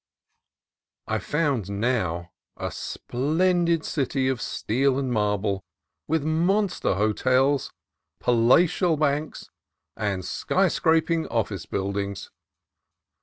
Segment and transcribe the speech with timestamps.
[1.05, 5.61] I found now a splendid city of steel and marble,
[6.07, 7.71] with monster hotels,
[8.19, 9.51] palatial banks,
[9.95, 12.31] and sky scrap ing office buildings.